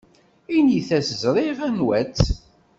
Init-as 0.55 1.09
ẓriɣ 1.21 1.57
anwa-tt. 1.67 2.21